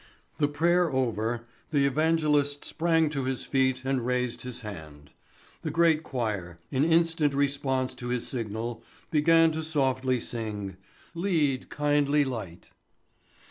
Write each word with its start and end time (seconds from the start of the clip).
The 0.39 0.47
prayer 0.47 0.89
over, 0.91 1.45
the 1.69 1.85
evangelist 1.85 2.65
sprang 2.65 3.11
to 3.11 3.25
his 3.25 3.45
feet 3.45 3.83
and 3.85 4.03
raised 4.03 4.41
his 4.41 4.61
hand. 4.61 5.11
The 5.61 5.69
great 5.69 6.01
choir, 6.01 6.57
in 6.71 6.83
instant 6.83 7.35
response 7.35 7.93
to 8.01 8.07
his 8.07 8.25
signal, 8.27 8.81
began 9.11 9.51
to 9.51 9.61
softly 9.63 10.19
sing, 10.19 10.75
"Lead, 11.13 11.69
Kindly 11.69 12.23
Light." 12.25 12.71